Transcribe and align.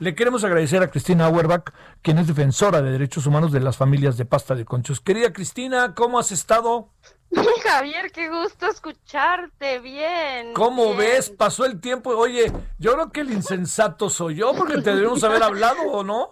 Le 0.00 0.14
queremos 0.14 0.42
agradecer 0.44 0.82
a 0.82 0.90
Cristina 0.90 1.26
Auerbach, 1.26 1.74
quien 2.00 2.16
es 2.16 2.26
defensora 2.26 2.80
de 2.80 2.90
derechos 2.90 3.26
humanos 3.26 3.52
de 3.52 3.60
las 3.60 3.76
familias 3.76 4.16
de 4.16 4.24
pasta 4.24 4.54
de 4.54 4.64
conchos. 4.64 4.98
Querida 4.98 5.30
Cristina, 5.30 5.94
¿cómo 5.94 6.18
has 6.18 6.32
estado? 6.32 6.88
Javier, 7.62 8.10
qué 8.10 8.30
gusto 8.30 8.66
escucharte, 8.66 9.78
bien. 9.80 10.54
¿Cómo 10.54 10.86
bien. 10.86 10.96
ves? 10.96 11.28
Pasó 11.28 11.66
el 11.66 11.82
tiempo. 11.82 12.16
Oye, 12.16 12.50
yo 12.78 12.94
creo 12.94 13.12
que 13.12 13.20
el 13.20 13.30
insensato 13.30 14.08
soy 14.08 14.36
yo, 14.36 14.54
porque 14.54 14.80
te 14.80 14.94
debemos 14.94 15.22
haber 15.22 15.42
hablado, 15.42 15.82
¿o 15.82 16.02
no? 16.02 16.30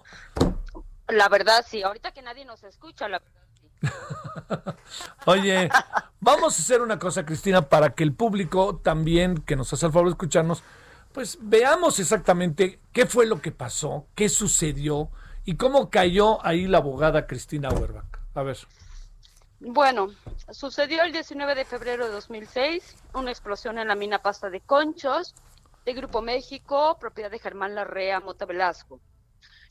La 1.09 1.29
verdad, 1.29 1.63
sí, 1.69 1.83
ahorita 1.83 2.13
que 2.13 2.23
nadie 2.23 2.47
nos 2.47 2.65
escucha, 2.65 3.07
la 3.07 3.19
verdad. 3.19 3.43
sí. 3.61 5.05
Oye, 5.27 5.69
vamos 6.21 6.59
a 6.59 6.63
hacer 6.63 6.81
una 6.81 6.99
cosa, 6.99 7.27
Cristina, 7.27 7.69
para 7.69 7.91
que 7.91 8.03
el 8.03 8.15
público 8.15 8.81
también, 8.83 9.37
que 9.37 9.57
nos 9.57 9.71
hace 9.75 9.85
el 9.85 9.93
favor 9.93 10.09
de 10.09 10.13
escucharnos, 10.13 10.63
pues 11.13 11.39
veamos 11.41 11.99
exactamente 11.99 12.81
qué 12.93 13.07
fue 13.07 13.27
lo 13.27 13.41
que 13.41 13.51
pasó, 13.53 14.07
qué 14.15 14.29
sucedió 14.29 15.11
y 15.45 15.57
cómo 15.57 15.91
cayó 15.91 16.45
ahí 16.47 16.67
la 16.67 16.79
abogada 16.79 17.27
Cristina 17.27 17.69
Auerbach. 17.69 18.19
A 18.35 18.43
ver. 18.43 18.59
Bueno, 19.61 20.09
sucedió 20.53 21.03
el 21.03 21.13
19 21.13 21.55
de 21.55 21.65
febrero 21.65 22.07
de 22.07 22.13
2006, 22.13 22.97
una 23.15 23.31
explosión 23.31 23.79
en 23.79 23.89
la 23.89 23.97
mina 23.97 24.21
Pasta 24.23 24.51
de 24.51 24.61
Conchos 24.61 25.35
de 25.85 25.95
Grupo 25.95 26.23
México, 26.23 26.97
propiedad 27.01 27.31
de 27.31 27.39
Germán 27.41 27.75
Larrea 27.75 28.21
Mota 28.21 28.45
Velasco. 28.45 29.01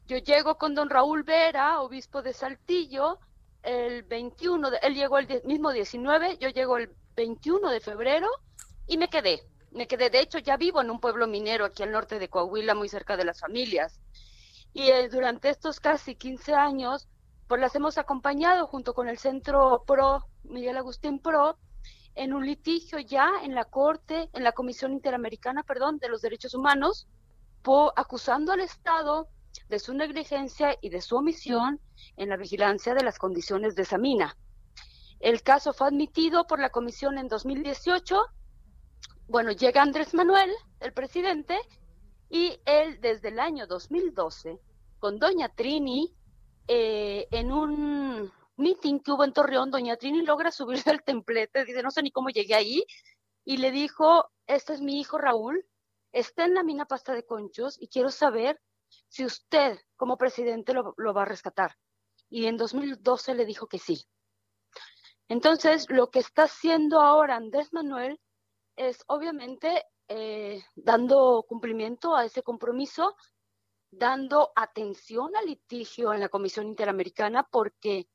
Yo 0.08 0.18
llego 0.18 0.58
con 0.58 0.74
don 0.74 0.90
Raúl 0.90 1.24
Vera, 1.24 1.80
obispo 1.82 2.22
de 2.22 2.34
Saltillo, 2.34 3.20
el 3.64 4.04
21, 4.04 4.72
de- 4.72 4.80
él 4.82 4.96
llegó 4.96 5.20
el 5.20 5.42
mismo 5.46 5.72
19, 5.72 6.38
yo 6.38 6.50
llego 6.50 6.78
el 6.78 6.90
21 7.16 7.70
de 7.70 7.80
febrero 7.80 8.28
y 8.88 8.98
me 8.98 9.10
quedé. 9.10 9.42
Me 9.72 9.88
quedé, 9.88 10.10
de 10.10 10.20
hecho, 10.22 10.40
ya 10.40 10.58
vivo 10.58 10.82
en 10.82 10.90
un 10.90 11.00
pueblo 11.00 11.28
minero 11.28 11.66
aquí 11.66 11.84
al 11.84 11.92
norte 11.92 12.20
de 12.20 12.30
Coahuila, 12.30 12.74
muy 12.76 12.90
cerca 12.90 13.16
de 13.18 13.26
las 13.26 13.40
familias. 13.40 14.00
Y 14.74 14.84
eh, 14.90 15.10
durante 15.10 15.50
estos 15.50 15.80
casi 15.80 16.16
15 16.16 16.54
años, 16.54 17.08
pues 17.48 17.62
las 17.62 17.76
hemos 17.76 17.98
acompañado 17.98 18.68
junto 18.68 18.94
con 18.94 19.08
el 19.08 19.18
Centro 19.18 19.84
PRO, 19.86 20.26
Miguel 20.44 20.78
Agustín 20.78 21.20
PRO, 21.20 21.58
en 22.16 22.34
un 22.34 22.46
litigio 22.46 23.00
ya 23.00 23.30
en 23.44 23.54
la 23.56 23.66
Corte, 23.66 24.30
en 24.34 24.44
la 24.44 24.52
Comisión 24.54 24.92
Interamericana, 24.94 25.64
perdón, 25.64 26.00
de 26.00 26.10
los 26.10 26.22
Derechos 26.22 26.54
Humanos, 26.56 27.08
po- 27.62 27.94
acusando 27.96 28.52
al 28.54 28.62
Estado 28.62 29.28
de 29.70 29.80
su 29.80 29.94
negligencia 29.94 30.76
y 30.82 30.90
de 30.90 31.02
su 31.02 31.16
omisión 31.18 31.80
en 32.16 32.30
la 32.30 32.38
vigilancia 32.38 32.94
de 32.94 33.04
las 33.04 33.20
condiciones 33.20 33.76
de 33.76 33.84
esa 33.84 33.98
mina. 33.98 34.38
El 35.20 35.42
caso 35.44 35.74
fue 35.74 35.88
admitido 35.88 36.46
por 36.48 36.60
la 36.60 36.70
comisión 36.70 37.18
en 37.18 37.28
2018. 37.28 38.20
Bueno, 39.30 39.52
llega 39.52 39.82
Andrés 39.82 40.14
Manuel, 40.14 40.50
el 40.80 40.94
presidente, 40.94 41.60
y 42.30 42.62
él 42.64 43.02
desde 43.02 43.28
el 43.28 43.42
año 43.42 43.68
2012, 43.68 44.58
con 45.00 45.20
doña 45.20 45.50
Trini, 45.50 46.16
eh, 46.66 47.28
en 47.32 47.52
un 47.52 48.32
meeting 48.56 49.00
que 49.00 49.12
hubo 49.12 49.26
en 49.26 49.34
Torreón, 49.34 49.70
doña 49.70 49.98
Trini 49.98 50.22
logra 50.22 50.50
subirse 50.50 50.92
al 50.92 51.04
templete, 51.04 51.66
dice, 51.66 51.84
no 51.84 51.92
sé 51.92 52.04
ni 52.04 52.12
cómo 52.12 52.30
llegué 52.30 52.56
ahí, 52.56 52.86
y 53.44 53.58
le 53.58 53.72
dijo, 53.72 54.32
este 54.46 54.74
es 54.74 54.80
mi 54.80 54.98
hijo 55.02 55.18
Raúl, 55.18 55.66
está 56.14 56.46
en 56.46 56.54
la 56.54 56.64
mina 56.64 56.86
pasta 56.86 57.14
de 57.14 57.26
conchos 57.26 57.78
y 57.82 57.90
quiero 57.90 58.12
saber 58.12 58.62
si 59.10 59.26
usted 59.26 59.78
como 59.98 60.18
presidente 60.18 60.74
lo, 60.74 60.94
lo 60.96 61.14
va 61.14 61.24
a 61.24 61.26
rescatar. 61.26 61.76
Y 62.30 62.46
en 62.46 62.56
2012 62.56 63.36
le 63.36 63.46
dijo 63.46 63.68
que 63.68 63.78
sí. 63.78 64.06
Entonces, 65.28 65.88
lo 65.90 66.12
que 66.12 66.20
está 66.20 66.44
haciendo 66.44 67.02
ahora 67.02 67.36
Andrés 67.36 67.74
Manuel 67.74 68.22
es 68.78 69.04
obviamente 69.08 69.86
eh, 70.08 70.64
dando 70.76 71.44
cumplimiento 71.48 72.16
a 72.16 72.24
ese 72.24 72.44
compromiso, 72.44 73.16
dando 73.92 74.52
atención 74.56 75.36
al 75.36 75.48
litigio 75.48 76.14
en 76.14 76.22
la 76.22 76.30
Comisión 76.30 76.68
Interamericana, 76.68 77.44
porque 77.44 78.08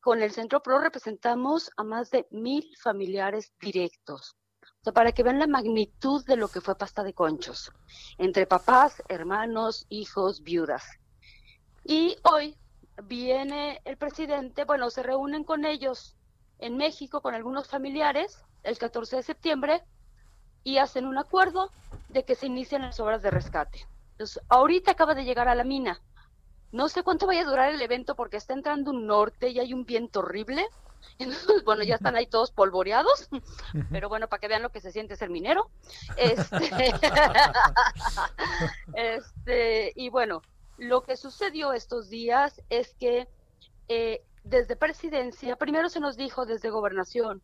con 0.00 0.22
el 0.22 0.32
Centro 0.32 0.62
PRO 0.62 0.80
representamos 0.80 1.70
a 1.76 1.84
más 1.84 2.10
de 2.10 2.26
mil 2.30 2.64
familiares 2.82 3.52
directos. 3.60 4.36
O 4.62 4.84
sea, 4.84 4.92
para 4.92 5.12
que 5.12 5.22
vean 5.22 5.38
la 5.38 5.46
magnitud 5.46 6.24
de 6.26 6.36
lo 6.36 6.48
que 6.48 6.60
fue 6.60 6.76
pasta 6.76 7.04
de 7.04 7.12
conchos, 7.12 7.72
entre 8.18 8.46
papás, 8.46 9.02
hermanos, 9.08 9.86
hijos, 9.88 10.42
viudas. 10.42 10.84
Y 11.84 12.16
hoy 12.22 12.56
viene 13.04 13.80
el 13.84 13.96
presidente, 13.96 14.64
bueno, 14.64 14.90
se 14.90 15.02
reúnen 15.02 15.44
con 15.44 15.64
ellos 15.64 16.16
en 16.58 16.76
México, 16.76 17.20
con 17.20 17.34
algunos 17.34 17.68
familiares, 17.68 18.42
el 18.62 18.78
14 18.78 19.16
de 19.16 19.22
septiembre, 19.22 19.84
y 20.66 20.78
hacen 20.78 21.06
un 21.06 21.16
acuerdo 21.16 21.70
de 22.08 22.24
que 22.24 22.34
se 22.34 22.46
inician 22.46 22.82
las 22.82 22.98
obras 22.98 23.22
de 23.22 23.30
rescate. 23.30 23.86
Entonces, 24.10 24.42
ahorita 24.48 24.90
acaba 24.90 25.14
de 25.14 25.24
llegar 25.24 25.46
a 25.46 25.54
la 25.54 25.62
mina. 25.62 26.02
No 26.72 26.88
sé 26.88 27.04
cuánto 27.04 27.28
vaya 27.28 27.42
a 27.42 27.44
durar 27.48 27.72
el 27.72 27.80
evento 27.80 28.16
porque 28.16 28.36
está 28.36 28.52
entrando 28.52 28.90
un 28.90 29.06
norte 29.06 29.50
y 29.50 29.60
hay 29.60 29.72
un 29.72 29.84
viento 29.84 30.18
horrible. 30.18 30.66
Entonces, 31.20 31.62
bueno, 31.64 31.84
ya 31.84 31.94
están 31.94 32.16
ahí 32.16 32.26
todos 32.26 32.50
polvoreados, 32.50 33.28
pero 33.92 34.08
bueno, 34.08 34.26
para 34.26 34.40
que 34.40 34.48
vean 34.48 34.62
lo 34.62 34.70
que 34.70 34.80
se 34.80 34.90
siente 34.90 35.14
ser 35.14 35.30
minero. 35.30 35.70
Este, 36.16 36.92
este, 38.94 39.92
y 39.94 40.08
bueno, 40.08 40.42
lo 40.78 41.04
que 41.04 41.16
sucedió 41.16 41.74
estos 41.74 42.10
días 42.10 42.60
es 42.70 42.92
que 42.94 43.28
eh, 43.86 44.20
desde 44.42 44.74
presidencia, 44.74 45.54
primero 45.54 45.88
se 45.90 46.00
nos 46.00 46.16
dijo 46.16 46.44
desde 46.44 46.70
gobernación 46.70 47.40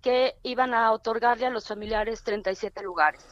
que 0.00 0.36
iban 0.42 0.74
a 0.74 0.92
otorgarle 0.92 1.46
a 1.46 1.50
los 1.50 1.66
familiares 1.66 2.22
37 2.22 2.82
lugares. 2.82 3.24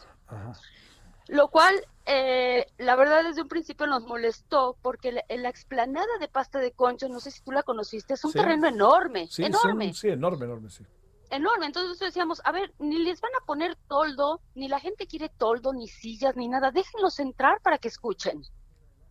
Lo 1.28 1.48
cual, 1.48 1.74
eh, 2.04 2.66
la 2.78 2.94
verdad, 2.94 3.24
desde 3.24 3.42
un 3.42 3.48
principio 3.48 3.86
nos 3.86 4.04
molestó 4.04 4.78
porque 4.80 5.12
la, 5.12 5.24
en 5.28 5.42
la 5.42 5.48
explanada 5.48 6.06
de 6.20 6.28
pasta 6.28 6.60
de 6.60 6.72
conchos, 6.72 7.10
no 7.10 7.18
sé 7.20 7.30
si 7.32 7.42
tú 7.42 7.50
la 7.50 7.64
conociste, 7.64 8.14
es 8.14 8.24
un 8.24 8.30
Sí. 8.32 8.38
terreno 8.38 8.68
enorme, 8.68 9.26
Sí, 9.28 9.42
enorme, 9.44 9.86
son- 9.86 9.94
sí, 9.94 10.08
enorme, 10.08 10.44
enorme, 10.44 10.70
sí. 10.70 10.84
enorme. 11.30 11.66
Entonces 11.66 11.98
decíamos, 11.98 12.40
a 12.44 12.52
ver, 12.52 12.72
ni 12.78 12.98
les 12.98 13.20
van 13.20 13.32
a 13.40 13.44
poner 13.44 13.76
toldo, 13.88 14.40
ni 14.54 14.68
la 14.68 14.78
gente 14.78 15.08
quiere 15.08 15.28
toldo, 15.28 15.72
ni 15.72 15.88
sillas, 15.88 16.36
ni 16.36 16.46
nada, 16.48 16.70
déjenlos 16.70 17.18
entrar 17.18 17.60
para 17.60 17.78
que 17.78 17.88
escuchen. 17.88 18.42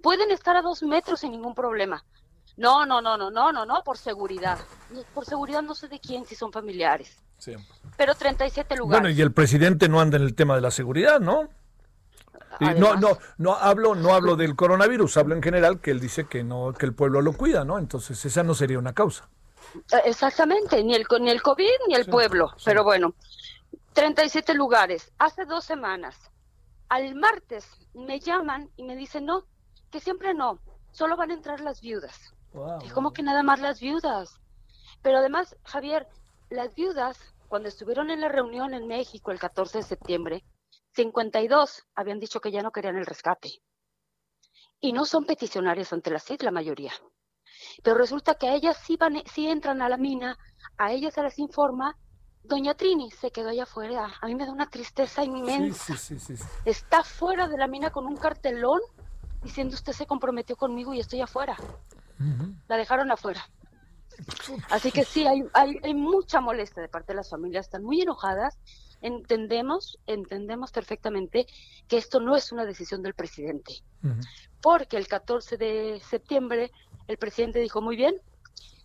Pueden 0.02 0.32
estar 0.32 0.56
a 0.56 0.62
dos 0.62 0.84
metros 0.84 1.20
sin 1.22 1.32
ningún 1.32 1.56
problema. 1.56 2.06
No, 2.56 2.86
no, 2.86 3.02
no, 3.02 3.18
no, 3.18 3.30
no, 3.30 3.52
no, 3.52 3.66
no, 3.66 3.84
por 3.84 3.98
seguridad. 3.98 4.58
Por 5.14 5.26
seguridad 5.26 5.62
no 5.64 5.76
sé 5.76 5.90
de 5.90 6.00
quién, 6.00 6.26
si 6.26 6.36
son 6.36 6.54
familiares. 6.54 7.25
Siempre. 7.46 7.76
Pero 7.96 8.16
37 8.16 8.76
lugares. 8.76 9.02
Bueno, 9.02 9.16
y 9.16 9.22
el 9.22 9.32
presidente 9.32 9.88
no 9.88 10.02
anda 10.02 10.18
en 10.18 10.24
el 10.24 10.34
tema 10.34 10.56
de 10.56 10.62
la 10.62 10.72
seguridad, 10.72 11.20
¿no? 11.20 11.48
Y 12.60 12.66
no, 12.80 12.96
no, 12.96 13.18
no 13.38 13.54
hablo, 13.56 13.94
no 13.94 14.16
hablo 14.16 14.36
del 14.36 14.56
coronavirus, 14.56 15.18
hablo 15.18 15.36
en 15.36 15.44
general 15.44 15.80
que 15.80 15.92
él 15.92 16.00
dice 16.00 16.26
que 16.26 16.44
no, 16.44 16.74
que 16.74 16.86
el 16.88 16.94
pueblo 16.96 17.22
lo 17.22 17.34
cuida, 17.34 17.64
¿no? 17.66 17.78
Entonces 17.78 18.24
esa 18.26 18.42
no 18.44 18.56
sería 18.56 18.80
una 18.80 18.94
causa. 18.94 19.30
Eh, 19.92 20.02
Exactamente, 20.06 20.84
ni 20.84 20.96
el, 20.96 21.08
co- 21.08 21.20
ni 21.20 21.30
el 21.30 21.42
COVID 21.44 21.70
ni 21.88 21.94
el 21.96 22.06
Sí, 22.06 22.10
pueblo. 22.12 22.50
sí. 22.58 22.64
Pero 22.66 22.84
bueno, 22.84 23.14
37 23.94 24.54
lugares. 24.56 25.12
Hace 25.20 25.46
dos 25.46 25.66
semanas, 25.66 26.16
al 26.90 27.14
martes, 27.16 27.68
me 27.94 28.20
llaman 28.20 28.72
y 28.78 28.84
me 28.84 28.96
dicen, 28.96 29.26
no, 29.26 29.44
que 29.92 30.00
siempre 30.00 30.34
no, 30.34 30.60
solo 30.92 31.16
van 31.18 31.30
a 31.32 31.36
entrar 31.36 31.60
las 31.60 31.82
viudas. 31.82 32.34
Y 32.84 32.90
como 32.90 33.12
que 33.12 33.22
nada 33.22 33.44
más 33.44 33.60
las 33.60 33.80
viudas. 33.82 34.40
Pero 35.02 35.18
además, 35.18 35.56
Javier, 35.66 36.08
las 36.50 36.74
viudas, 36.74 37.18
cuando 37.48 37.70
estuvieron 37.70 38.10
en 38.10 38.22
la 38.22 38.30
reunión 38.30 38.74
en 38.74 38.88
México 38.88 39.32
el 39.32 39.40
14 39.40 39.80
de 39.80 39.84
septiembre, 39.84 40.44
52 40.96 41.84
habían 41.96 42.20
dicho 42.20 42.40
que 42.40 42.52
ya 42.52 42.62
no 42.62 42.72
querían 42.72 42.98
el 42.98 43.06
rescate. 43.06 43.62
Y 44.80 44.94
no 44.94 45.06
son 45.06 45.26
peticionarias 45.26 45.94
ante 45.94 46.12
la 46.12 46.20
CID 46.20 46.42
la 46.42 46.52
mayoría. 46.52 46.94
Pero 47.84 47.98
resulta 47.98 48.36
que 48.36 48.48
a 48.48 48.56
ellas 48.56 48.78
sí, 48.86 48.98
van, 48.98 49.22
sí 49.26 49.48
entran 49.48 49.82
a 49.82 49.90
la 49.90 49.98
mina, 49.98 50.38
a 50.78 50.92
ellas 50.92 51.14
se 51.14 51.24
les 51.24 51.40
informa. 51.40 51.98
Doña 52.44 52.76
Trini 52.76 53.10
se 53.12 53.32
quedó 53.32 53.50
allá 53.50 53.64
afuera. 53.64 54.14
A 54.22 54.28
mí 54.28 54.36
me 54.36 54.46
da 54.46 54.52
una 54.52 54.70
tristeza 54.70 55.24
inmensa. 55.24 55.98
sí, 55.98 56.20
sí, 56.20 56.20
sí, 56.20 56.38
sí. 56.38 56.44
Está 56.66 57.04
fuera 57.04 57.48
de 57.48 57.58
la 57.58 57.68
mina 57.68 57.90
con 57.90 58.06
un 58.06 58.16
cartelón 58.16 58.82
diciendo 59.46 59.76
usted 59.76 59.94
se 59.94 60.06
comprometió 60.06 60.56
conmigo 60.56 60.94
y 60.94 61.00
estoy 61.00 61.22
afuera. 61.22 61.56
La 62.68 62.78
dejaron 62.78 63.12
afuera. 63.12 63.48
Así 64.70 64.92
que 64.92 65.04
sí, 65.04 65.26
hay, 65.26 65.44
hay, 65.54 65.80
hay 65.84 65.94
mucha 65.94 66.42
molestia 66.42 66.82
de 66.82 66.90
parte 66.90 67.14
de 67.14 67.18
las 67.18 67.30
familias, 67.30 67.66
están 67.66 67.84
muy 67.84 68.02
enojadas. 68.02 68.58
entendemos, 69.02 70.00
entendemos 70.08 70.72
perfectamente 70.72 71.48
que 71.88 71.98
esto 71.98 72.20
no 72.20 72.36
es 72.36 72.52
una 72.52 72.66
decisión 72.66 73.02
del 73.04 73.14
presidente, 73.14 73.84
porque 74.62 74.98
el 74.98 75.08
14 75.08 75.58
de 75.58 76.02
septiembre 76.08 76.72
el 77.08 77.18
presidente 77.18 77.60
dijo, 77.60 77.82
muy 77.82 77.96
bien, 77.96 78.16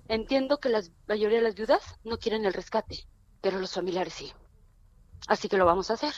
entiendo 0.08 0.58
que 0.58 0.68
la 0.68 0.82
mayoría 1.08 1.38
de 1.38 1.44
las 1.44 1.54
viudas 1.54 1.98
no 2.04 2.18
quieren 2.18 2.44
el 2.44 2.52
rescate, 2.52 3.06
pero 3.40 3.58
los 3.58 3.72
familiares 3.72 4.12
sí. 4.12 4.32
Así 5.26 5.48
que 5.48 5.56
lo 5.56 5.64
vamos 5.66 5.90
a 5.90 5.94
hacer, 5.94 6.14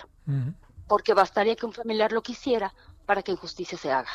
porque 0.88 1.14
bastaría 1.14 1.56
que 1.56 1.66
un 1.66 1.72
familiar 1.72 2.12
lo 2.12 2.22
quisiera 2.22 2.74
para 3.06 3.22
que 3.22 3.32
injusticia 3.32 3.76
se 3.76 3.92
haga. 3.92 4.10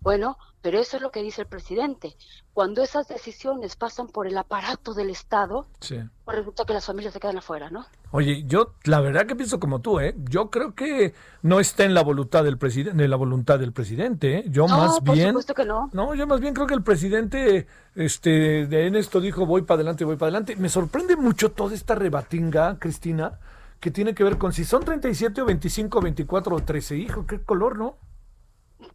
Bueno, 0.00 0.38
pero 0.62 0.78
eso 0.78 0.96
es 0.96 1.02
lo 1.02 1.10
que 1.10 1.22
dice 1.22 1.42
el 1.42 1.46
presidente. 1.46 2.16
Cuando 2.52 2.82
esas 2.82 3.08
decisiones 3.08 3.76
pasan 3.76 4.08
por 4.08 4.26
el 4.26 4.36
aparato 4.36 4.92
del 4.94 5.10
Estado, 5.10 5.66
Sí. 5.80 5.98
pues 6.24 6.38
resulta 6.38 6.64
que 6.64 6.72
las 6.74 6.84
familias 6.86 7.12
se 7.14 7.20
quedan 7.20 7.38
afuera, 7.38 7.70
¿no? 7.70 7.86
Oye, 8.10 8.44
yo 8.46 8.74
la 8.84 9.00
verdad 9.00 9.26
que 9.26 9.36
pienso 9.36 9.60
como 9.60 9.80
tú, 9.80 10.00
¿eh? 10.00 10.14
Yo 10.28 10.50
creo 10.50 10.74
que 10.74 11.14
no 11.42 11.60
está 11.60 11.84
en 11.84 11.94
la 11.94 12.02
voluntad 12.02 12.44
del 12.44 12.58
presidente, 12.58 13.02
en 13.04 13.10
la 13.10 13.16
voluntad 13.16 13.58
del 13.58 13.72
presidente, 13.72 14.38
¿eh? 14.38 14.44
Yo 14.48 14.66
No, 14.66 14.76
más 14.78 15.00
por 15.00 15.14
bien 15.14 15.28
supuesto 15.28 15.54
que 15.54 15.64
no. 15.64 15.88
No, 15.92 16.14
yo 16.14 16.26
más 16.26 16.40
bien 16.40 16.52
creo 16.54 16.66
que 16.66 16.74
el 16.74 16.82
presidente 16.82 17.66
este 17.94 18.66
de 18.66 18.86
en 18.86 18.96
esto 18.96 19.20
dijo 19.20 19.46
voy 19.46 19.62
para 19.62 19.76
adelante, 19.76 20.04
voy 20.04 20.16
para 20.16 20.28
adelante. 20.28 20.56
Me 20.56 20.68
sorprende 20.68 21.16
mucho 21.16 21.52
toda 21.52 21.74
esta 21.74 21.94
rebatinga, 21.94 22.78
Cristina, 22.78 23.38
que 23.78 23.90
tiene 23.90 24.14
que 24.14 24.24
ver 24.24 24.38
con 24.38 24.52
si 24.52 24.64
son 24.64 24.84
37 24.84 25.40
o 25.40 25.44
25, 25.46 26.00
24 26.00 26.56
o 26.56 26.60
13. 26.62 26.96
Hijo, 26.96 27.26
qué 27.26 27.40
color, 27.40 27.78
¿no? 27.78 27.96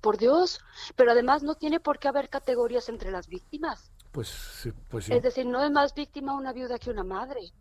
Por 0.01 0.17
Dios. 0.17 0.59
Pero 0.95 1.11
además 1.11 1.43
no 1.43 1.55
tiene 1.55 1.79
por 1.79 1.99
qué 1.99 2.07
haber 2.07 2.29
categorías 2.29 2.89
entre 2.89 3.11
las 3.11 3.27
víctimas. 3.27 3.91
Pues 4.11 4.27
sí, 4.29 4.71
pues 4.89 5.05
sí. 5.05 5.13
Es 5.13 5.21
decir, 5.23 5.45
no 5.45 5.63
es 5.63 5.71
más 5.71 5.93
víctima 5.93 6.33
una 6.35 6.53
viuda 6.53 6.79
que 6.79 6.89
una 6.89 7.03
madre 7.03 7.51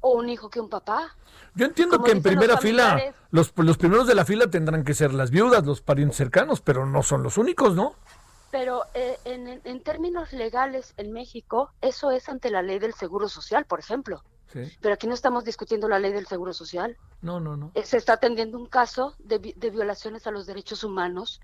o 0.00 0.12
un 0.12 0.28
hijo 0.28 0.48
que 0.50 0.60
un 0.60 0.68
papá. 0.68 1.14
Yo 1.54 1.66
entiendo 1.66 1.96
Como 1.96 2.04
que 2.06 2.10
en 2.12 2.16
los 2.18 2.24
primera 2.24 2.56
fila 2.58 3.14
los, 3.30 3.52
los 3.56 3.76
primeros 3.78 4.06
de 4.06 4.14
la 4.14 4.24
fila 4.24 4.46
tendrán 4.48 4.84
que 4.84 4.94
ser 4.94 5.12
las 5.14 5.30
viudas, 5.30 5.64
los 5.64 5.80
parientes 5.80 6.16
cercanos, 6.16 6.60
pero 6.60 6.86
no 6.86 7.02
son 7.02 7.22
los 7.22 7.38
únicos, 7.38 7.74
¿no? 7.74 7.94
Pero 8.50 8.82
eh, 8.94 9.18
en- 9.24 9.60
en 9.64 9.82
términos 9.82 10.32
legales 10.32 10.94
en 10.96 11.12
México, 11.12 11.72
eso 11.80 12.10
es 12.12 12.28
ante 12.28 12.50
la 12.50 12.62
ley 12.62 12.78
del 12.78 12.94
Seguro 12.94 13.28
Social, 13.28 13.64
por 13.64 13.80
ejemplo. 13.80 14.22
Sí. 14.52 14.70
Pero 14.80 14.94
aquí 14.94 15.06
no 15.06 15.14
estamos 15.14 15.44
discutiendo 15.44 15.88
la 15.88 15.98
ley 15.98 16.12
del 16.12 16.26
Seguro 16.26 16.52
Social. 16.52 16.96
No, 17.22 17.40
no, 17.40 17.56
no. 17.56 17.72
Eh, 17.74 17.84
Se 17.84 17.96
está 17.96 18.14
atendiendo 18.14 18.58
un 18.58 18.66
caso 18.66 19.14
de, 19.18 19.38
de 19.38 19.70
violaciones 19.70 20.26
a 20.26 20.30
los 20.30 20.46
derechos 20.46 20.84
humanos 20.84 21.40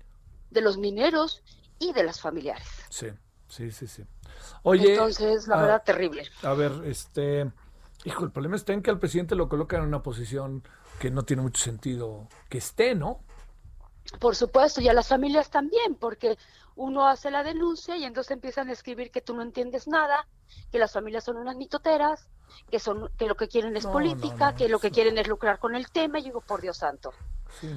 de 0.49 0.61
los 0.61 0.77
mineros 0.77 1.43
y 1.79 1.93
de 1.93 2.03
las 2.03 2.21
familiares. 2.21 2.67
Sí, 2.89 3.07
sí, 3.47 3.71
sí, 3.71 3.87
sí. 3.87 4.03
Oye, 4.63 4.93
Entonces, 4.93 5.47
la 5.47 5.55
ah, 5.55 5.61
verdad, 5.61 5.83
terrible. 5.83 6.27
A 6.43 6.53
ver, 6.53 6.71
este, 6.85 7.51
hijo, 8.05 8.23
el 8.23 8.31
problema 8.31 8.55
está 8.55 8.73
en 8.73 8.81
que 8.81 8.91
al 8.91 8.99
presidente 8.99 9.35
lo 9.35 9.49
colocan 9.49 9.81
en 9.81 9.87
una 9.87 10.03
posición 10.03 10.63
que 10.99 11.09
no 11.09 11.23
tiene 11.23 11.41
mucho 11.41 11.63
sentido 11.63 12.27
que 12.49 12.59
esté, 12.59 12.93
¿no? 12.93 13.23
Por 14.19 14.35
supuesto, 14.35 14.81
y 14.81 14.89
a 14.89 14.93
las 14.93 15.07
familias 15.07 15.49
también, 15.49 15.95
porque 15.95 16.37
uno 16.75 17.07
hace 17.07 17.31
la 17.31 17.43
denuncia 17.43 17.97
y 17.97 18.03
entonces 18.03 18.31
empiezan 18.31 18.69
a 18.69 18.73
escribir 18.73 19.11
que 19.11 19.21
tú 19.21 19.35
no 19.35 19.41
entiendes 19.41 19.87
nada, 19.87 20.27
que 20.71 20.79
las 20.79 20.91
familias 20.91 21.23
son 21.23 21.37
unas 21.37 21.55
mitoteras, 21.55 22.27
que 22.69 22.79
son 22.79 23.09
que 23.17 23.27
lo 23.27 23.35
que 23.35 23.47
quieren 23.47 23.77
es 23.77 23.85
No, 23.85 23.91
política, 23.91 24.45
no, 24.45 24.51
no, 24.51 24.57
que 24.57 24.69
lo 24.69 24.79
que 24.79 24.91
quieren 24.91 25.17
es 25.17 25.27
lucrar 25.27 25.59
con 25.59 25.75
el 25.75 25.89
tema, 25.91 26.19
y 26.19 26.23
digo, 26.23 26.41
por 26.41 26.61
Dios 26.61 26.77
santo. 26.77 27.13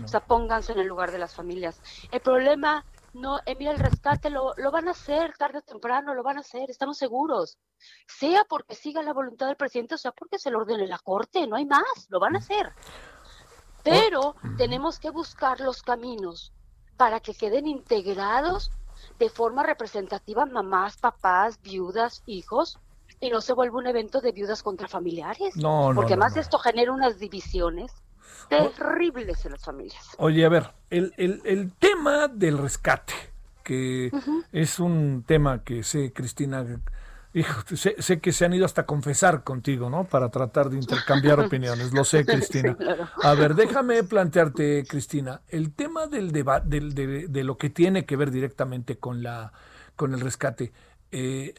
O 0.05 0.09
sea, 0.09 0.21
pónganse 0.21 0.73
en 0.73 0.79
el 0.79 0.87
lugar 0.87 1.11
de 1.11 1.19
las 1.19 1.35
familias. 1.35 1.81
El 2.13 2.21
problema, 2.21 2.85
no, 3.13 3.41
eh, 3.45 3.57
mira, 3.59 3.73
el 3.73 3.79
rescate 3.79 4.31
lo, 4.31 4.55
lo 4.57 4.71
van 4.71 4.87
a 4.87 4.93
hacer 4.93 5.37
tarde 5.37 5.59
o 5.59 5.63
temprano, 5.63 6.15
lo 6.15 6.23
van 6.23 6.37
a 6.37 6.41
hacer, 6.41 6.71
estamos 6.71 6.97
seguros. 6.97 7.59
Sea 8.07 8.45
porque 8.49 8.77
siga 8.77 9.03
la 9.03 9.13
voluntad 9.13 9.49
del 9.49 9.57
presidente, 9.57 9.97
o 9.97 9.99
sea 9.99 10.13
porque 10.13 10.39
se 10.39 10.51
lo 10.51 10.61
ordene 10.61 10.87
la 10.87 10.99
corte, 10.99 11.47
no 11.47 11.57
hay 11.57 11.67
más, 11.67 12.07
lo 12.09 12.21
van 12.21 12.37
a 12.37 12.39
hacer. 12.39 12.73
Pero 13.85 14.35
tenemos 14.57 14.99
que 14.99 15.11
buscar 15.11 15.61
los 15.61 15.83
caminos 15.83 16.53
para 16.97 17.21
que 17.21 17.35
queden 17.35 17.67
integrados 17.67 18.71
de 19.19 19.29
forma 19.29 19.63
representativa 19.63 20.47
mamás, 20.47 20.97
papás, 20.97 21.61
viudas, 21.63 22.23
hijos, 22.27 22.79
y 23.21 23.31
no 23.31 23.41
se 23.41 23.53
vuelva 23.53 23.79
un 23.79 23.87
evento 23.87 24.21
de 24.21 24.33
viudas 24.33 24.63
contra 24.63 24.89
familiares. 24.89 25.57
No, 25.57 25.91
no, 25.91 25.95
porque 25.95 26.17
no, 26.17 26.25
además 26.25 26.35
no. 26.35 26.41
esto 26.41 26.59
genera 26.59 26.93
unas 26.93 27.19
divisiones 27.19 27.93
terribles 28.49 29.45
en 29.45 29.53
las 29.53 29.65
familias. 29.65 30.05
Oye, 30.19 30.45
a 30.45 30.49
ver, 30.49 30.73
el, 30.91 31.15
el, 31.17 31.41
el 31.45 31.73
tema 31.73 32.29
del 32.29 32.59
rescate, 32.59 33.15
que 33.63 34.11
es 34.53 34.79
un 34.79 35.25
tema 35.27 35.63
que 35.63 35.83
sé, 35.83 36.13
Cristina, 36.13 36.65
hijo, 37.35 37.63
sé, 37.77 37.97
sé 37.99 38.21
que 38.21 38.33
se 38.33 38.45
han 38.45 38.55
ido 38.55 38.65
hasta 38.65 38.83
a 38.83 38.87
confesar 38.87 39.45
contigo, 39.45 39.91
¿no? 39.91 40.05
Para 40.05 40.31
tratar 40.31 40.71
de 40.71 40.77
intercambiar 40.79 41.41
opiniones, 41.41 41.93
lo 41.93 42.05
sé, 42.05 42.25
Cristina. 42.25 42.77
A 43.23 43.35
ver, 43.35 43.55
déjame 43.55 44.03
plantearte, 44.05 44.85
Cristina, 44.89 45.43
el 45.49 45.73
tema 45.75 46.07
del 46.07 46.33
debate, 46.33 46.69
del, 46.69 46.95
de, 46.95 47.29
de 47.29 47.45
lo 47.45 47.57
que 47.57 47.71
tiene 47.71 48.07
que 48.07 48.17
ver 48.17 48.31
directamente 48.31 48.97
con 48.99 49.23
la, 49.23 49.53
con 49.97 50.15
el 50.15 50.21
rescate. 50.21 50.73
eh, 51.11 51.55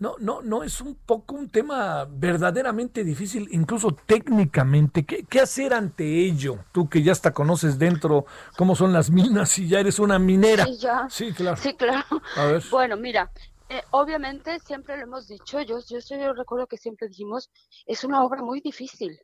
no, 0.00 0.14
no, 0.20 0.42
no 0.42 0.62
es 0.62 0.80
un 0.80 0.94
poco 0.94 1.34
un 1.34 1.48
tema 1.50 2.06
verdaderamente 2.08 3.02
difícil, 3.02 3.48
incluso 3.50 3.90
técnicamente. 4.06 5.04
¿Qué, 5.04 5.24
qué 5.28 5.40
hacer 5.40 5.74
ante 5.74 6.04
ello? 6.24 6.60
Tú 6.70 6.88
que 6.88 7.02
ya 7.02 7.10
hasta 7.10 7.32
conoces 7.32 7.80
dentro 7.80 8.24
cómo 8.56 8.76
son 8.76 8.92
las 8.92 9.10
minas 9.10 9.58
y 9.58 9.66
ya 9.66 9.80
eres 9.80 9.98
una 9.98 10.20
minera. 10.20 10.66
Sí, 10.66 10.78
ya. 10.78 11.06
Sí, 11.10 11.32
claro. 11.32 11.56
Sí, 11.56 11.74
claro. 11.74 12.04
A 12.36 12.44
ver. 12.44 12.62
Bueno, 12.70 12.96
mira, 12.96 13.32
eh, 13.68 13.82
obviamente 13.90 14.58
siempre 14.60 14.96
lo 14.96 15.02
hemos 15.04 15.26
dicho, 15.28 15.60
yo, 15.60 15.78
yo, 15.88 15.98
yo 15.98 16.32
recuerdo 16.32 16.66
que 16.66 16.76
siempre 16.78 17.08
dijimos, 17.08 17.50
es 17.86 18.04
una 18.04 18.24
obra 18.24 18.42
muy 18.42 18.60
difícil. 18.60 19.20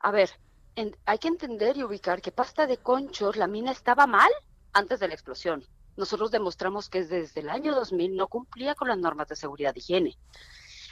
A 0.00 0.10
ver, 0.10 0.30
en- 0.76 0.96
hay 1.06 1.18
que 1.18 1.28
entender 1.28 1.76
y 1.76 1.84
ubicar 1.84 2.20
que 2.20 2.32
Pasta 2.32 2.66
de 2.66 2.78
Conchos, 2.78 3.36
la 3.36 3.46
mina 3.46 3.70
estaba 3.72 4.06
mal 4.06 4.30
antes 4.72 5.00
de 5.00 5.08
la 5.08 5.14
explosión. 5.14 5.64
Nosotros 5.96 6.30
demostramos 6.30 6.88
que 6.88 7.04
desde 7.04 7.40
el 7.40 7.50
año 7.50 7.74
2000 7.74 8.16
no 8.16 8.28
cumplía 8.28 8.74
con 8.74 8.88
las 8.88 8.98
normas 8.98 9.28
de 9.28 9.36
seguridad 9.36 9.74
y 9.74 9.80
higiene. 9.80 10.18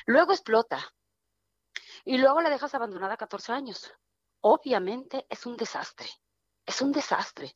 Luego 0.07 0.33
explota 0.33 0.79
y 2.05 2.19
luego 2.19 2.41
la 2.41 2.51
dejas 2.51 2.75
abandonada 2.75 3.17
14 3.17 3.53
años. 3.53 3.93
Obviamente 4.41 5.27
es 5.29 5.47
un 5.47 5.57
desastre, 5.57 6.09
es 6.67 6.81
un 6.83 6.93
desastre. 6.93 7.55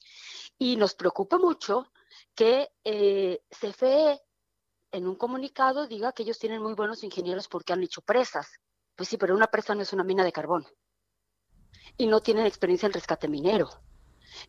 Y 0.58 0.76
nos 0.76 0.94
preocupa 0.94 1.38
mucho 1.38 1.86
que 2.34 2.70
eh, 2.84 3.42
CFE 3.50 4.20
en 4.92 5.06
un 5.06 5.16
comunicado 5.16 5.86
diga 5.86 6.12
que 6.12 6.22
ellos 6.22 6.38
tienen 6.38 6.62
muy 6.62 6.74
buenos 6.74 7.02
ingenieros 7.02 7.48
porque 7.48 7.72
han 7.72 7.82
hecho 7.82 8.02
presas. 8.02 8.60
Pues 8.94 9.08
sí, 9.08 9.16
pero 9.16 9.34
una 9.34 9.46
presa 9.46 9.74
no 9.74 9.82
es 9.82 9.92
una 9.92 10.04
mina 10.04 10.22
de 10.22 10.32
carbón. 10.32 10.66
Y 11.96 12.06
no 12.06 12.20
tienen 12.20 12.46
experiencia 12.46 12.86
en 12.86 12.92
rescate 12.92 13.26
minero. 13.26 13.70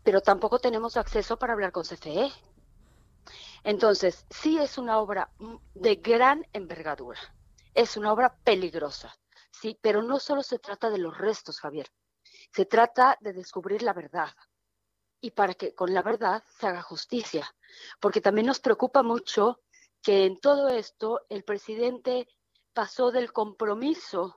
Pero 0.04 0.22
tampoco 0.22 0.60
tenemos 0.60 0.98
acceso 0.98 1.40
para 1.40 1.54
hablar 1.54 1.72
con 1.72 1.84
CFE. 1.84 2.31
Entonces, 3.64 4.26
sí 4.30 4.57
es 4.59 4.78
una 4.78 5.00
obra 5.00 5.31
de 5.73 5.95
gran 5.95 6.45
envergadura. 6.52 7.19
Es 7.73 7.95
una 7.95 8.12
obra 8.12 8.35
peligrosa. 8.44 9.16
Sí, 9.50 9.80
pero 9.81 10.04
no 10.04 10.19
solo 10.19 10.44
se 10.44 10.59
trata 10.59 10.90
de 10.90 10.97
los 10.97 11.18
restos, 11.18 11.59
Javier. 11.59 11.88
Se 12.52 12.66
trata 12.66 13.18
de 13.21 13.31
descubrir 13.31 13.81
la 13.81 13.94
verdad 13.94 14.30
y 15.21 15.31
para 15.31 15.54
que 15.54 15.73
con 15.73 15.94
la 15.94 16.02
verdad 16.02 16.44
se 16.59 16.68
haga 16.68 16.81
justicia. 16.81 17.56
Porque 18.02 18.19
también 18.19 18.45
nos 18.45 18.59
preocupa 18.59 19.04
mucho 19.04 19.62
que 20.04 20.26
en 20.26 20.38
todo 20.40 20.68
esto 20.68 21.22
el 21.30 21.44
presidente 21.44 22.28
pasó 22.74 23.12
del 23.12 23.31
compromiso 23.31 24.36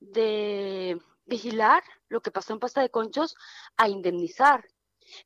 de 0.00 1.00
vigilar 1.26 1.82
lo 2.08 2.20
que 2.22 2.30
pasó 2.30 2.54
en 2.54 2.58
Pasta 2.58 2.80
de 2.80 2.90
Conchos 2.90 3.36
a 3.76 3.88
indemnizar, 3.88 4.64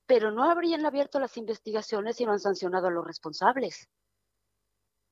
pero 0.04 0.32
no 0.32 0.50
habrían 0.50 0.85
abierto 0.85 1.20
las 1.20 1.37
investigaciones 1.37 2.20
y 2.20 2.26
no 2.26 2.32
han 2.32 2.40
sancionado 2.40 2.88
a 2.88 2.90
los 2.90 3.06
responsables. 3.06 3.88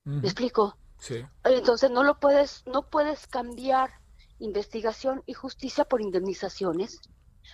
¿Me 0.05 0.27
explico? 0.27 0.77
Sí. 0.99 1.25
Entonces 1.45 1.91
no 1.91 2.05
lo 2.05 2.19
puedes, 2.21 2.65
no 2.67 2.89
puedes 2.91 3.27
cambiar 3.27 3.91
investigación 4.39 5.23
y 5.27 5.35
justicia 5.35 5.85
por 5.85 6.01
indemnizaciones, 6.01 7.01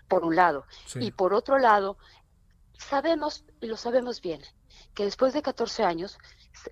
por 0.09 0.25
un 0.25 0.37
lado. 0.37 0.67
Sí. 0.87 0.99
Y 1.01 1.11
por 1.13 1.33
otro 1.33 1.59
lado, 1.59 1.97
sabemos, 2.75 3.45
y 3.61 3.67
lo 3.67 3.77
sabemos 3.77 4.21
bien, 4.21 4.43
que 4.95 5.05
después 5.05 5.33
de 5.33 5.43
14 5.43 5.85
años, 5.85 6.19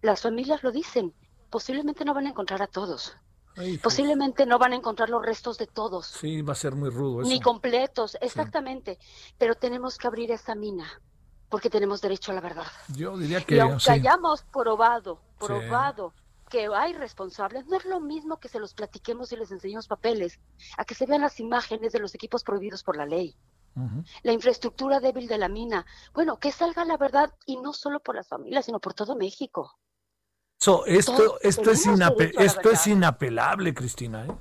las 0.02 0.20
familias 0.22 0.62
lo 0.62 0.70
dicen, 0.72 1.14
posiblemente 1.50 2.04
no 2.04 2.14
van 2.14 2.26
a 2.26 2.30
encontrar 2.30 2.62
a 2.62 2.66
todos, 2.66 3.16
Ay, 3.56 3.78
posiblemente 3.78 4.46
no 4.46 4.58
van 4.58 4.72
a 4.72 4.76
encontrar 4.76 5.08
los 5.10 5.24
restos 5.24 5.58
de 5.58 5.66
todos, 5.66 6.06
Sí, 6.06 6.42
va 6.42 6.52
a 6.52 6.56
ser 6.56 6.74
muy 6.76 6.90
rudo 6.90 7.22
eso. 7.22 7.30
ni 7.30 7.40
completos, 7.40 8.16
exactamente, 8.20 8.98
pero 9.38 9.54
tenemos 9.54 9.98
que 9.98 10.06
abrir 10.06 10.30
esa 10.30 10.54
mina, 10.54 10.88
porque 11.48 11.68
tenemos 11.68 12.00
derecho 12.00 12.30
a 12.30 12.34
la 12.36 12.40
verdad. 12.40 12.66
Yo 12.94 13.16
diría 13.18 13.40
Y 13.40 13.44
que 13.44 13.60
aunque 13.60 13.80
sí. 13.80 13.90
hayamos 13.90 14.42
probado, 14.42 15.20
probado 15.38 16.14
que 16.48 16.66
hay 16.74 16.92
responsables, 16.94 17.66
no 17.66 17.76
es 17.76 17.84
lo 17.84 18.00
mismo 18.00 18.38
que 18.38 18.48
se 18.48 18.58
los 18.58 18.74
platiquemos 18.74 19.30
y 19.32 19.36
les 19.36 19.50
enseñemos 19.52 19.86
papeles, 19.86 20.40
a 20.76 20.84
que 20.84 20.94
se 20.96 21.06
vean 21.06 21.20
las 21.20 21.38
imágenes 21.40 21.92
de 21.92 22.00
los 22.00 22.14
equipos 22.14 22.42
prohibidos 22.42 22.82
por 22.82 22.96
la 22.96 23.06
ley, 23.06 23.36
La 24.22 24.32
infraestructura 24.32 25.00
débil 25.00 25.26
de 25.28 25.38
la 25.38 25.48
mina. 25.48 25.86
Bueno, 26.12 26.38
que 26.38 26.52
salga 26.52 26.84
la 26.84 26.96
verdad 26.96 27.32
y 27.46 27.56
no 27.56 27.72
solo 27.72 28.00
por 28.00 28.14
las 28.16 28.28
familias, 28.28 28.66
sino 28.66 28.78
por 28.80 28.94
todo 28.94 29.16
México. 29.16 29.78
So, 30.58 30.84
esto, 30.84 31.12
Todos 31.16 31.38
esto, 31.42 31.70
es 31.70 31.86
inape- 31.86 32.32
esto 32.38 32.70
es 32.70 32.86
inapelable, 32.86 33.72
Cristina. 33.72 34.26
¿eh? 34.26 34.32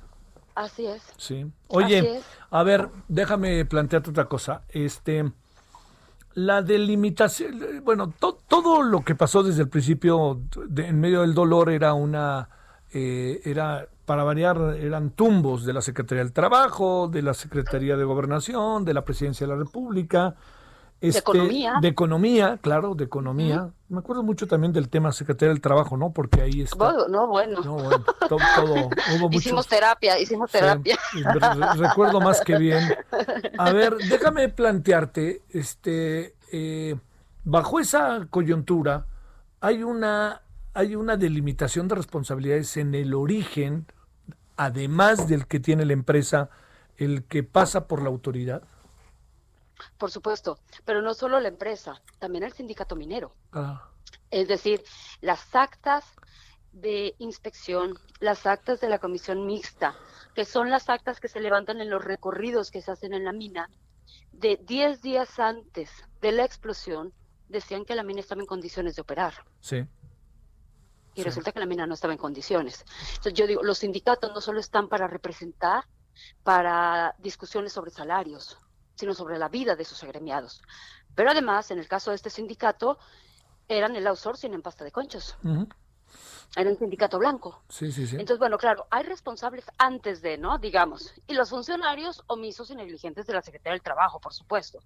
Así 0.54 0.86
es. 0.86 1.02
Sí. 1.16 1.46
Oye, 1.68 2.18
es. 2.18 2.24
a 2.50 2.62
ver, 2.62 2.90
déjame 3.08 3.64
plantearte 3.64 4.10
otra 4.10 4.26
cosa. 4.26 4.64
Este, 4.68 5.32
la 6.34 6.60
delimitación, 6.60 7.82
bueno, 7.82 8.12
to- 8.18 8.38
todo 8.46 8.82
lo 8.82 9.02
que 9.02 9.14
pasó 9.14 9.42
desde 9.42 9.62
el 9.62 9.70
principio, 9.70 10.42
de- 10.68 10.88
en 10.88 11.00
medio 11.00 11.22
del 11.22 11.32
dolor, 11.34 11.70
era 11.70 11.94
una, 11.94 12.50
eh, 12.92 13.40
era, 13.44 13.88
para 14.10 14.24
variar, 14.24 14.58
eran 14.80 15.10
tumbos 15.10 15.64
de 15.64 15.72
la 15.72 15.80
Secretaría 15.82 16.24
del 16.24 16.32
Trabajo, 16.32 17.06
de 17.06 17.22
la 17.22 17.32
Secretaría 17.32 17.96
de 17.96 18.02
Gobernación, 18.02 18.84
de 18.84 18.92
la 18.92 19.04
Presidencia 19.04 19.46
de 19.46 19.52
la 19.52 19.56
República. 19.60 20.34
este, 21.00 21.20
Economía. 21.20 21.74
De 21.80 21.86
economía, 21.86 22.58
claro, 22.60 22.96
de 22.96 23.04
economía. 23.04 23.70
Me 23.88 24.00
acuerdo 24.00 24.24
mucho 24.24 24.48
también 24.48 24.72
del 24.72 24.88
tema 24.88 25.12
Secretaría 25.12 25.50
del 25.52 25.60
Trabajo, 25.60 25.96
¿no? 25.96 26.10
Porque 26.12 26.40
ahí 26.42 26.60
está. 26.62 26.76
Bueno, 26.76 27.06
no, 27.08 27.28
bueno. 27.28 27.60
No, 27.60 27.74
bueno, 27.74 28.04
to- 28.28 28.36
todo, 28.56 28.74
hubo 29.14 29.28
mucho. 29.28 29.38
hicimos 29.38 29.68
terapia, 29.68 30.18
hicimos 30.18 30.50
terapia. 30.50 30.98
recuerdo 31.76 32.20
más 32.20 32.40
que 32.40 32.58
bien. 32.58 32.82
A 33.58 33.70
ver, 33.70 33.96
déjame 34.08 34.48
plantearte, 34.48 35.42
este, 35.50 36.34
eh, 36.50 36.96
bajo 37.44 37.78
esa 37.78 38.26
coyuntura, 38.28 39.06
hay 39.60 39.84
una, 39.84 40.42
hay 40.74 40.96
una 40.96 41.16
delimitación 41.16 41.86
de 41.86 41.94
responsabilidades 41.94 42.76
en 42.76 42.94
el 42.96 43.14
origen, 43.14 43.86
además 44.60 45.26
del 45.26 45.46
que 45.46 45.58
tiene 45.58 45.86
la 45.86 45.94
empresa, 45.94 46.50
el 46.98 47.24
que 47.24 47.42
pasa 47.42 47.88
por 47.88 48.02
la 48.02 48.10
autoridad. 48.10 48.62
Por 49.96 50.10
supuesto, 50.10 50.58
pero 50.84 51.00
no 51.00 51.14
solo 51.14 51.40
la 51.40 51.48
empresa, 51.48 52.02
también 52.18 52.44
el 52.44 52.52
sindicato 52.52 52.94
minero. 52.94 53.32
Ah, 53.52 53.88
Es 54.30 54.48
decir, 54.48 54.84
las 55.22 55.54
actas 55.56 56.04
de 56.72 57.14
inspección, 57.18 57.94
las 58.18 58.44
actas 58.44 58.82
de 58.82 58.90
la 58.90 58.98
comisión 58.98 59.46
mixta, 59.46 59.94
que 60.34 60.44
son 60.44 60.68
las 60.68 60.90
actas 60.90 61.20
que 61.20 61.28
se 61.28 61.40
levantan 61.40 61.80
en 61.80 61.88
los 61.88 62.04
recorridos 62.04 62.70
que 62.70 62.82
se 62.82 62.90
hacen 62.90 63.14
en 63.14 63.24
la 63.24 63.32
mina, 63.32 63.70
de 64.32 64.60
10 64.62 65.00
días 65.00 65.38
antes 65.38 65.90
de 66.20 66.32
la 66.32 66.44
explosión, 66.44 67.14
decían 67.48 67.86
que 67.86 67.94
la 67.94 68.02
mina 68.02 68.20
estaba 68.20 68.42
en 68.42 68.46
condiciones 68.46 68.94
de 68.94 69.00
operar. 69.00 69.32
sí. 69.60 69.86
Y 71.14 71.20
Sí. 71.20 71.24
resulta 71.24 71.52
que 71.52 71.60
la 71.60 71.66
mina 71.66 71.86
no 71.86 71.94
estaba 71.94 72.12
en 72.12 72.18
condiciones. 72.18 72.84
Entonces 73.10 73.34
yo 73.34 73.46
digo, 73.46 73.62
los 73.62 73.78
sindicatos 73.78 74.32
no 74.32 74.40
solo 74.40 74.60
están 74.60 74.88
para 74.88 75.06
representar, 75.06 75.84
para 76.42 77.14
discusiones 77.18 77.72
sobre 77.72 77.90
salarios, 77.90 78.58
sino 78.94 79.14
sobre 79.14 79.38
la 79.38 79.48
vida 79.48 79.74
de 79.76 79.84
sus 79.84 80.02
agremiados. 80.02 80.62
Pero 81.14 81.30
además, 81.30 81.70
en 81.70 81.78
el 81.78 81.88
caso 81.88 82.10
de 82.10 82.16
este 82.16 82.30
sindicato, 82.30 82.98
eran 83.66 83.96
el 83.96 84.06
outsourcing 84.06 84.52
en 84.54 84.62
pasta 84.62 84.84
de 84.84 84.92
conchos. 84.92 85.36
Ujú. 85.42 85.68
Era 86.56 86.70
un 86.70 86.76
sindicato 86.78 87.18
blanco. 87.18 87.62
Sí, 87.68 87.92
sí, 87.92 88.04
sí. 88.06 88.16
Entonces, 88.16 88.38
bueno, 88.38 88.58
claro, 88.58 88.86
hay 88.90 89.04
responsables 89.04 89.64
antes 89.78 90.20
de, 90.20 90.36
¿no? 90.38 90.58
Digamos. 90.58 91.14
Y 91.28 91.34
los 91.34 91.50
funcionarios 91.50 92.24
omisos 92.26 92.70
y 92.70 92.74
negligentes 92.74 93.26
de 93.26 93.34
la 93.34 93.42
Secretaría 93.42 93.74
del 93.74 93.82
Trabajo, 93.82 94.20
por 94.20 94.34
supuesto. 94.34 94.80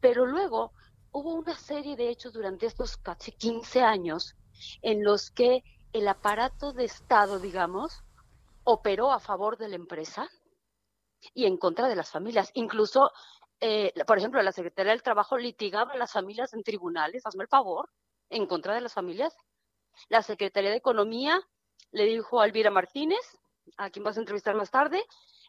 Pero 0.00 0.24
luego 0.24 0.72
hubo 1.12 1.34
una 1.34 1.54
serie 1.56 1.96
de 1.96 2.08
hechos 2.08 2.32
durante 2.32 2.64
estos 2.66 2.96
casi 2.96 3.32
15 3.32 3.82
años 3.82 4.34
en 4.82 5.04
los 5.04 5.30
que 5.30 5.62
el 5.92 6.08
aparato 6.08 6.72
de 6.72 6.84
Estado, 6.84 7.38
digamos, 7.38 8.02
operó 8.64 9.12
a 9.12 9.20
favor 9.20 9.56
de 9.56 9.68
la 9.68 9.76
empresa 9.76 10.28
y 11.34 11.46
en 11.46 11.56
contra 11.56 11.88
de 11.88 11.96
las 11.96 12.10
familias. 12.10 12.50
Incluso, 12.54 13.10
eh, 13.60 13.92
por 14.06 14.18
ejemplo, 14.18 14.42
la 14.42 14.52
Secretaría 14.52 14.92
del 14.92 15.02
Trabajo 15.02 15.38
litigaba 15.38 15.92
a 15.92 15.96
las 15.96 16.12
familias 16.12 16.52
en 16.54 16.62
tribunales, 16.62 17.24
hazme 17.26 17.44
el 17.44 17.48
favor, 17.48 17.88
en 18.30 18.46
contra 18.46 18.74
de 18.74 18.80
las 18.80 18.92
familias. 18.92 19.34
La 20.08 20.22
Secretaría 20.22 20.70
de 20.70 20.76
Economía 20.76 21.40
le 21.90 22.04
dijo 22.04 22.40
a 22.40 22.46
Elvira 22.46 22.70
Martínez, 22.70 23.38
a 23.76 23.90
quien 23.90 24.04
vas 24.04 24.16
a 24.16 24.20
entrevistar 24.20 24.54
más 24.54 24.70
tarde, 24.70 25.02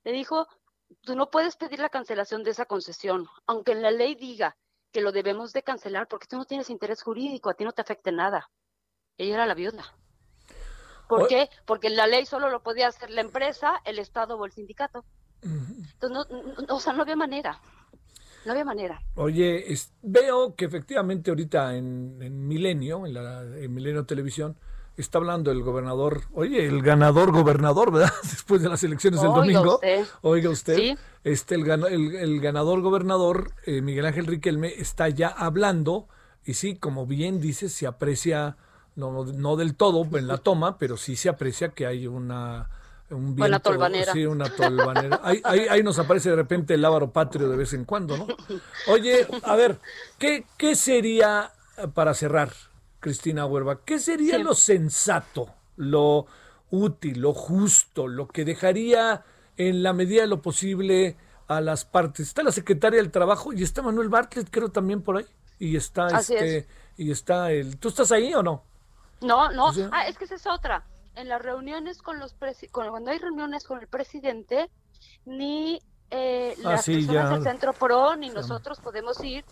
le 0.03 0.11
dijo, 0.11 0.47
tú 1.01 1.15
no 1.15 1.29
puedes 1.29 1.55
pedir 1.55 1.79
la 1.79 1.89
cancelación 1.89 2.43
de 2.43 2.51
esa 2.51 2.65
concesión, 2.65 3.27
aunque 3.45 3.73
en 3.73 3.81
la 3.81 3.91
ley 3.91 4.15
diga 4.15 4.57
que 4.91 5.01
lo 5.01 5.11
debemos 5.11 5.53
de 5.53 5.63
cancelar 5.63 6.07
porque 6.07 6.27
tú 6.27 6.37
no 6.37 6.45
tienes 6.45 6.69
interés 6.69 7.03
jurídico, 7.03 7.49
a 7.49 7.53
ti 7.53 7.63
no 7.63 7.73
te 7.73 7.81
afecta 7.81 8.11
nada. 8.11 8.49
Ella 9.19 9.35
era 9.35 9.45
la 9.45 9.53
viuda. 9.53 9.85
¿Por 11.07 11.27
qué? 11.27 11.49
Porque 11.65 11.89
la 11.89 12.07
ley 12.07 12.25
solo 12.25 12.49
lo 12.49 12.61
podía 12.61 12.87
hacer 12.87 13.09
la 13.11 13.21
empresa, 13.21 13.81
el 13.85 13.99
Estado 13.99 14.35
o 14.37 14.45
el 14.45 14.51
sindicato. 14.51 15.03
Entonces, 15.41 16.09
no, 16.11 16.25
no- 16.67 16.75
o 16.75 16.79
sea, 16.79 16.93
no 16.93 17.01
había 17.03 17.15
manera. 17.15 17.59
No 18.45 18.51
había 18.51 18.63
manera. 18.63 19.01
Oye, 19.15 19.71
es- 19.73 19.91
veo 20.01 20.55
que 20.55 20.65
efectivamente 20.65 21.31
ahorita 21.31 21.75
en, 21.75 22.17
en 22.21 22.47
Milenio, 22.47 23.05
en, 23.05 23.13
la, 23.13 23.41
en 23.43 23.73
Milenio 23.73 24.05
Televisión, 24.05 24.55
está 24.97 25.17
hablando 25.17 25.51
el 25.51 25.61
gobernador, 25.63 26.21
oye, 26.33 26.65
el 26.65 26.81
ganador 26.81 27.31
gobernador, 27.31 27.91
¿verdad? 27.91 28.13
Después 28.23 28.61
de 28.61 28.69
las 28.69 28.83
elecciones 28.83 29.21
del 29.21 29.31
domingo. 29.31 29.75
usted. 29.75 30.05
Oiga 30.21 30.49
usted. 30.49 30.75
Sí. 30.77 30.97
Este, 31.23 31.55
el, 31.55 31.69
el- 31.69 32.15
el 32.15 32.39
ganador 32.39 32.81
gobernador, 32.81 33.51
eh, 33.65 33.81
Miguel 33.81 34.05
Ángel 34.05 34.27
Riquelme, 34.27 34.73
está 34.77 35.09
ya 35.09 35.27
hablando 35.29 36.07
y 36.45 36.53
sí, 36.53 36.75
como 36.77 37.05
bien 37.07 37.41
dices, 37.41 37.73
se 37.73 37.87
aprecia, 37.87 38.55
no, 38.99 39.23
no 39.25 39.55
del 39.55 39.75
todo 39.75 40.05
en 40.17 40.27
la 40.27 40.37
toma, 40.37 40.77
pero 40.77 40.97
sí 40.97 41.15
se 41.15 41.29
aprecia 41.29 41.69
que 41.69 41.87
hay 41.87 42.05
una... 42.07 42.69
Un 43.09 43.35
viento, 43.35 43.59
tolvanera. 43.61 44.13
Sí, 44.13 44.23
una 44.27 44.53
tolvanera. 44.55 45.19
Ahí, 45.23 45.41
ahí, 45.43 45.61
ahí 45.67 45.81
nos 45.81 45.97
aparece 45.97 46.29
de 46.29 46.35
repente 46.35 46.75
el 46.75 46.81
lábaro 46.83 47.11
patrio 47.11 47.49
de 47.49 47.57
vez 47.57 47.73
en 47.73 47.83
cuando, 47.85 48.15
¿no? 48.15 48.27
Oye, 48.87 49.25
a 49.41 49.55
ver, 49.55 49.79
¿qué, 50.19 50.45
qué 50.57 50.75
sería, 50.75 51.51
para 51.95 52.13
cerrar, 52.13 52.51
Cristina 52.99 53.47
Huerva, 53.47 53.79
qué 53.83 53.97
sería 53.97 54.37
Sí. 54.37 54.43
lo 54.43 54.53
sensato, 54.53 55.49
lo 55.75 56.27
útil, 56.69 57.21
lo 57.21 57.33
justo, 57.33 58.07
lo 58.07 58.27
que 58.27 58.45
dejaría 58.45 59.23
en 59.57 59.81
la 59.81 59.93
medida 59.93 60.21
de 60.21 60.27
lo 60.27 60.43
posible 60.43 61.17
a 61.47 61.61
las 61.61 61.85
partes? 61.85 62.27
Está 62.27 62.43
la 62.43 62.51
secretaria 62.51 63.01
del 63.01 63.09
Trabajo 63.09 63.53
y 63.53 63.63
está 63.63 63.81
Manuel 63.81 64.09
Bartlett, 64.09 64.49
creo 64.51 64.69
también 64.69 65.01
por 65.01 65.17
ahí. 65.17 65.25
Y 65.57 65.75
está 65.77 66.05
Así 66.05 66.35
este, 66.35 66.57
es. 66.57 66.67
y 66.97 67.09
está 67.09 67.51
el. 67.51 67.77
¿Tú 67.77 67.87
estás 67.89 68.11
ahí 68.11 68.35
o 68.35 68.43
no? 68.43 68.65
No, 69.21 69.51
no. 69.51 69.73
Sí. 69.73 69.85
Ah, 69.91 70.07
es 70.07 70.17
que 70.17 70.25
esa 70.25 70.35
es 70.35 70.47
otra. 70.47 70.83
En 71.15 71.27
las 71.27 71.41
reuniones 71.41 72.01
con 72.01 72.19
los 72.19 72.37
presi- 72.39 72.69
con- 72.71 72.89
cuando 72.89 73.11
hay 73.11 73.17
reuniones 73.19 73.63
con 73.65 73.79
el 73.79 73.87
presidente, 73.87 74.69
ni 75.25 75.81
eh, 76.11 76.55
Ah, 76.65 76.71
las 76.71 76.85
sí, 76.85 76.95
personas 76.95 77.23
ya. 77.29 77.29
del 77.35 77.43
Centro 77.43 77.73
Pro 77.73 78.15
ni 78.15 78.29
Sí. 78.29 78.35
nosotros 78.35 78.79
podemos 78.79 79.23
ir 79.23 79.45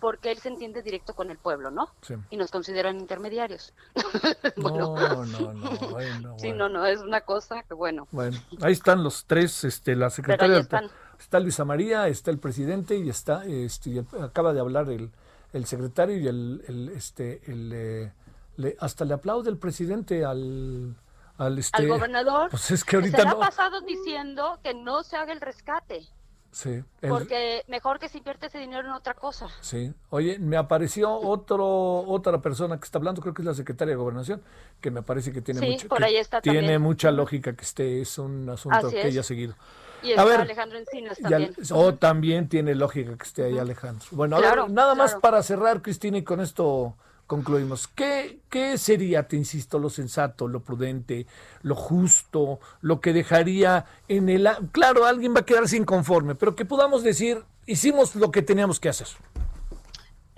porque 0.00 0.30
él 0.30 0.38
se 0.38 0.48
entiende 0.48 0.80
directo 0.82 1.12
con 1.14 1.30
el 1.30 1.38
pueblo, 1.38 1.70
¿no? 1.70 1.90
Sí. 2.02 2.14
Y 2.30 2.36
nos 2.36 2.50
consideran 2.50 2.98
intermediarios. 2.98 3.74
No, 4.56 4.96
no, 4.96 5.24
no. 5.26 5.96
ay, 5.98 6.06
no, 6.22 6.38
Sí, 6.38 6.48
bueno. 6.48 6.68
no, 6.68 6.80
no, 6.80 6.86
es 6.86 7.00
una 7.00 7.20
cosa 7.22 7.62
que 7.64 7.74
bueno. 7.74 8.06
Bueno, 8.12 8.38
ahí 8.62 8.72
están 8.72 9.02
los 9.02 9.24
tres, 9.26 9.64
este, 9.64 9.96
la 9.96 10.06
ahí 10.06 10.10
secretaria, 10.12 10.58
están. 10.58 10.88
está 11.18 11.40
Luisa 11.40 11.64
María, 11.64 12.06
está 12.08 12.30
el 12.30 12.38
presidente 12.38 12.96
y 12.96 13.08
está, 13.10 13.44
este, 13.44 13.90
y 13.90 13.98
acaba 14.22 14.52
de 14.52 14.60
hablar 14.60 14.88
el, 14.90 15.10
el 15.52 15.66
secretario 15.66 16.16
y 16.16 16.26
el, 16.28 16.64
el, 16.68 16.88
este, 16.90 17.42
el, 17.50 17.72
eh, 17.74 18.12
le- 18.58 18.76
hasta 18.80 19.04
le 19.06 19.14
aplaude 19.14 19.48
el 19.50 19.56
presidente 19.56 20.24
al, 20.24 20.94
al, 21.38 21.58
este, 21.58 21.76
Al 21.82 21.88
gobernador 21.88 22.50
Pues 22.50 22.70
es 22.70 22.84
que 22.84 22.90
se 22.90 22.96
ahorita 22.96 23.22
le 23.22 23.28
ha 23.28 23.32
no. 23.32 23.38
pasado 23.38 23.80
diciendo 23.80 24.58
que 24.62 24.74
no 24.74 25.02
se 25.02 25.16
haga 25.16 25.32
el 25.32 25.40
rescate, 25.40 26.06
Sí, 26.50 26.70
el- 27.02 27.08
porque 27.10 27.62
mejor 27.68 27.98
que 27.98 28.08
se 28.08 28.18
invierte 28.18 28.46
ese 28.46 28.58
dinero 28.58 28.86
en 28.88 28.92
otra 28.94 29.14
cosa. 29.14 29.48
Sí, 29.60 29.92
oye, 30.10 30.38
me 30.38 30.56
apareció 30.56 31.12
otro 31.12 31.66
otra 32.00 32.40
persona 32.40 32.78
que 32.78 32.84
está 32.84 32.98
hablando, 32.98 33.20
creo 33.22 33.32
que 33.34 33.42
es 33.42 33.46
la 33.46 33.54
secretaria 33.54 33.92
de 33.92 33.96
Gobernación, 33.96 34.42
que 34.80 34.90
me 34.90 35.02
parece 35.02 35.30
que 35.32 35.40
tiene 35.40 35.60
Sí, 35.60 35.66
mucha, 35.72 35.88
por 35.88 36.02
ahí 36.04 36.16
está 36.16 36.40
tiene 36.40 36.60
también. 36.60 36.82
mucha 36.82 37.10
lógica 37.10 37.54
que 37.54 37.62
esté 37.64 38.00
es 38.00 38.18
un 38.18 38.48
asunto 38.50 38.76
Así 38.78 38.90
que 38.90 39.00
es. 39.02 39.06
ella 39.06 39.20
ha 39.20 39.24
seguido. 39.24 39.54
Y 40.02 40.08
A 40.08 40.10
está 40.10 40.24
ver, 40.24 40.40
Alejandro 40.40 40.78
Encinas 40.78 41.18
también. 41.18 41.54
o 41.72 41.94
también 41.94 42.48
tiene 42.48 42.74
lógica 42.74 43.16
que 43.16 43.24
esté 43.24 43.44
ahí 43.44 43.58
Alejandro. 43.58 44.06
Bueno, 44.12 44.36
a 44.36 44.40
Claro, 44.40 44.62
ver, 44.64 44.72
nada 44.72 44.94
más 44.94 45.10
claro. 45.10 45.20
para 45.20 45.42
cerrar, 45.42 45.82
Cristina, 45.82 46.18
y 46.18 46.22
con 46.24 46.40
esto 46.40 46.96
concluimos. 47.28 47.86
¿Qué, 47.86 48.40
¿Qué 48.48 48.78
sería, 48.78 49.28
te 49.28 49.36
insisto, 49.36 49.78
lo 49.78 49.90
sensato, 49.90 50.48
lo 50.48 50.64
prudente, 50.64 51.26
lo 51.62 51.76
justo, 51.76 52.58
lo 52.80 53.00
que 53.00 53.12
dejaría 53.12 53.84
en 54.08 54.28
el... 54.30 54.48
Claro, 54.72 55.04
alguien 55.04 55.34
va 55.36 55.40
a 55.40 55.44
quedarse 55.46 55.76
inconforme, 55.76 56.34
pero 56.34 56.56
que 56.56 56.64
podamos 56.64 57.04
decir, 57.04 57.44
hicimos 57.66 58.16
lo 58.16 58.32
que 58.32 58.42
teníamos 58.42 58.80
que 58.80 58.88
hacer. 58.88 59.06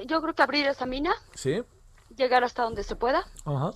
Yo 0.04 0.20
creo 0.20 0.34
que 0.34 0.42
abrir 0.42 0.66
esa 0.66 0.84
mina, 0.84 1.14
¿Sí? 1.34 1.62
llegar 2.16 2.42
hasta 2.42 2.64
donde 2.64 2.82
se 2.82 2.96
pueda, 2.96 3.24
Ajá. 3.44 3.70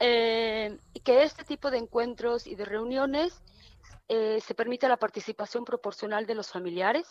eh, 0.00 0.76
que 1.04 1.22
este 1.22 1.44
tipo 1.44 1.70
de 1.70 1.78
encuentros 1.78 2.48
y 2.48 2.56
de 2.56 2.64
reuniones 2.64 3.40
eh, 4.08 4.40
se 4.44 4.54
permita 4.54 4.88
la 4.88 4.96
participación 4.96 5.64
proporcional 5.64 6.26
de 6.26 6.34
los 6.34 6.48
familiares 6.48 7.06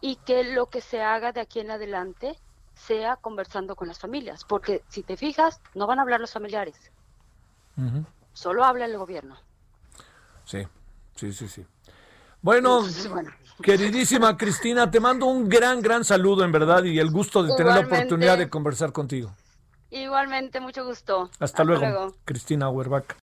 y 0.00 0.16
que 0.24 0.44
lo 0.44 0.66
que 0.70 0.80
se 0.80 1.02
haga 1.02 1.32
de 1.32 1.40
aquí 1.40 1.58
en 1.58 1.72
adelante 1.72 2.38
sea 2.74 3.16
conversando 3.16 3.76
con 3.76 3.88
las 3.88 3.98
familias, 3.98 4.44
porque 4.44 4.82
si 4.88 5.02
te 5.02 5.16
fijas, 5.16 5.60
no 5.74 5.86
van 5.86 5.98
a 5.98 6.02
hablar 6.02 6.20
los 6.20 6.32
familiares, 6.32 6.76
solo 8.32 8.64
habla 8.64 8.84
el 8.84 8.96
gobierno. 8.96 9.36
Sí, 10.44 10.66
sí, 11.14 11.32
sí, 11.32 11.48
sí. 11.48 11.64
Bueno, 12.40 12.78
Entonces, 12.78 13.08
bueno. 13.08 13.30
queridísima 13.62 14.36
Cristina, 14.38 14.90
te 14.90 14.98
mando 14.98 15.26
un 15.26 15.48
gran, 15.48 15.80
gran 15.80 16.04
saludo 16.04 16.44
en 16.44 16.52
verdad 16.52 16.82
y 16.84 16.98
el 16.98 17.10
gusto 17.10 17.42
de 17.42 17.54
tener 17.54 17.74
la 17.74 17.80
oportunidad 17.80 18.38
de 18.38 18.50
conversar 18.50 18.92
contigo. 18.92 19.32
Igualmente, 19.90 20.58
mucho 20.58 20.84
gusto. 20.84 21.30
Hasta, 21.38 21.64
luego, 21.64 22.14
Cristina 22.24 22.66
Auerbach. 22.66 23.21